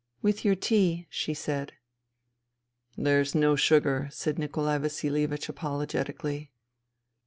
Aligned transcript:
"With 0.23 0.43
your 0.43 0.55
tea," 0.55 1.05
she 1.11 1.35
said." 1.35 1.73
There 2.97 3.21
is 3.21 3.35
no 3.35 3.55
sugar," 3.55 4.09
said 4.11 4.39
Nikolai 4.39 4.79
Vasilievich 4.79 5.47
apologetically. 5.47 6.49